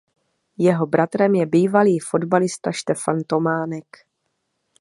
Jeho 0.57 0.87
bratrem 0.87 1.35
je 1.35 1.45
bývalý 1.45 1.99
fotbalista 1.99 2.71
Štefan 2.71 3.21
Tománek. 3.27 3.85